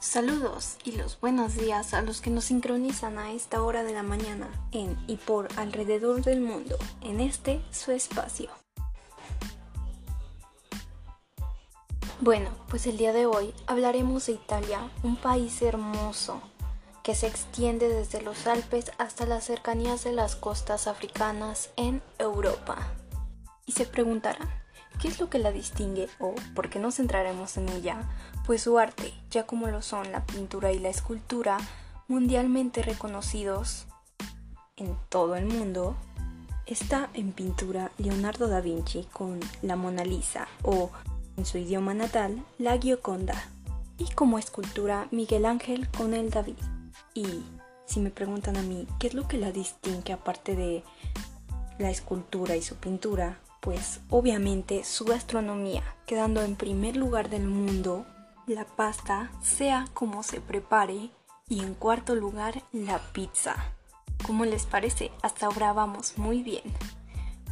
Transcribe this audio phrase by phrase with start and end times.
[0.00, 4.02] Saludos y los buenos días a los que nos sincronizan a esta hora de la
[4.02, 8.48] mañana en y por alrededor del mundo, en este su espacio.
[12.18, 16.40] Bueno, pues el día de hoy hablaremos de Italia, un país hermoso
[17.02, 22.78] que se extiende desde los Alpes hasta las cercanías de las costas africanas en Europa.
[23.66, 24.48] Y se preguntarán,
[25.00, 28.02] ¿qué es lo que la distingue o por qué nos centraremos en ella?
[28.46, 31.58] Pues su arte, ya como lo son la pintura y la escultura,
[32.08, 33.86] mundialmente reconocidos
[34.76, 35.96] en todo el mundo,
[36.66, 40.90] está en pintura Leonardo da Vinci con la Mona Lisa o
[41.36, 43.34] en su idioma natal, la Gioconda,
[43.98, 46.56] y como escultura Miguel Ángel con el David.
[47.14, 47.42] Y
[47.86, 50.84] si me preguntan a mí, ¿qué es lo que la distingue aparte de
[51.78, 53.38] la escultura y su pintura?
[53.60, 58.06] Pues obviamente su gastronomía, quedando en primer lugar del mundo
[58.46, 61.10] la pasta, sea como se prepare,
[61.48, 63.56] y en cuarto lugar la pizza.
[64.26, 65.10] ¿Cómo les parece?
[65.22, 66.62] Hasta ahora vamos muy bien.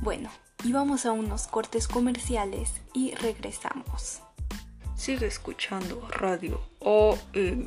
[0.01, 0.31] Bueno,
[0.65, 4.21] y vamos a unos cortes comerciales y regresamos.
[4.97, 7.67] Sigue escuchando Radio OM.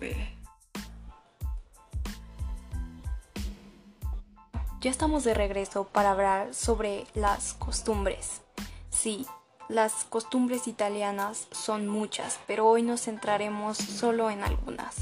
[4.82, 8.42] Ya estamos de regreso para hablar sobre las costumbres.
[8.90, 9.28] Sí,
[9.70, 14.96] las costumbres italianas son muchas, pero hoy nos centraremos solo en algunas,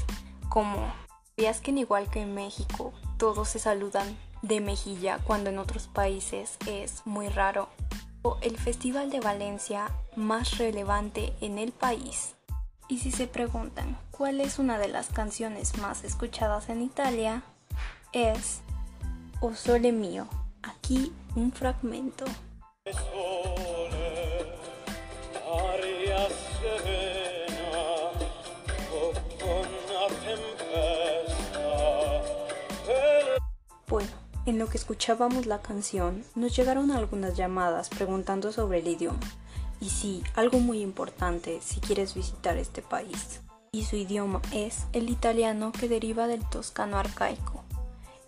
[0.50, 0.92] como
[1.34, 6.58] ¿Sabías que igual que en México todos se saludan de mejilla cuando en otros países
[6.66, 7.70] es muy raro?
[8.20, 12.34] O el Festival de Valencia más relevante en el país.
[12.88, 17.42] Y si se preguntan cuál es una de las canciones más escuchadas en Italia,
[18.12, 18.60] es
[19.42, 20.28] O Sole Mio.
[20.62, 22.26] Aquí un fragmento.
[33.88, 34.10] Bueno,
[34.44, 39.18] en lo que escuchábamos la canción, nos llegaron algunas llamadas preguntando sobre el idioma.
[39.80, 43.40] Y sí, algo muy importante si quieres visitar este país.
[43.72, 47.59] Y su idioma es el italiano que deriva del toscano arcaico.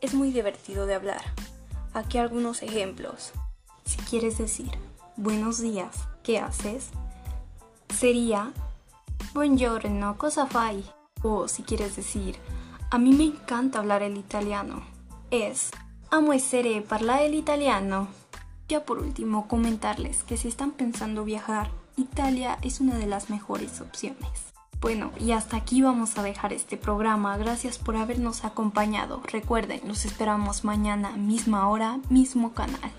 [0.03, 1.23] Es muy divertido de hablar.
[1.95, 3.33] Aquí algunos ejemplos.
[3.87, 4.71] Si quieres decir
[5.17, 6.91] buenos días, ¿qué haces?
[7.89, 8.53] Sería
[9.33, 10.85] buongiorno, cosa fai?
[11.23, 12.37] O si quieres decir
[12.91, 14.83] a mí me encanta hablar el italiano
[15.33, 15.71] es
[16.11, 18.09] Amo essere parlare el italiano.
[18.69, 23.81] Ya por último, comentarles que si están pensando viajar, Italia es una de las mejores
[23.81, 24.52] opciones.
[24.83, 27.37] Bueno, y hasta aquí vamos a dejar este programa.
[27.37, 29.23] Gracias por habernos acompañado.
[29.31, 32.91] Recuerden, los esperamos mañana, misma hora, mismo canal.